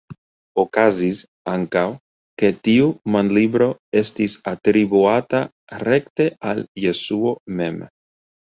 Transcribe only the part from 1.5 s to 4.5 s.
ankaŭ ke tiu manlibro estis